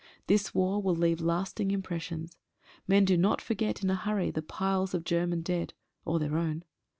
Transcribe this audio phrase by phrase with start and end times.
[0.25, 2.39] This war will leave lasting impressions.
[2.87, 6.63] Men do not forget in a hurry the piles of German dead, or their own.